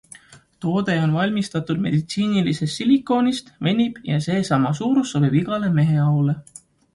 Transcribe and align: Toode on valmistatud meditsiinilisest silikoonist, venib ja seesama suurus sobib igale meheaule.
Toode 0.63 0.93
on 1.01 1.11
valmistatud 1.17 1.83
meditsiinilisest 1.87 2.79
silikoonist, 2.79 3.53
venib 3.69 4.01
ja 4.13 4.19
seesama 4.29 4.73
suurus 4.81 5.13
sobib 5.13 5.39
igale 5.43 5.71
meheaule. 5.79 6.37